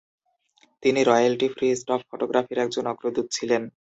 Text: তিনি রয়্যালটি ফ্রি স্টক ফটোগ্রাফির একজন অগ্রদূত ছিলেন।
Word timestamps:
তিনি 0.83 0.99
রয়্যালটি 1.03 1.47
ফ্রি 1.55 1.67
স্টক 1.75 2.01
ফটোগ্রাফির 2.09 2.57
একজন 2.57 2.83
অগ্রদূত 2.87 3.27
ছিলেন। 3.31 3.61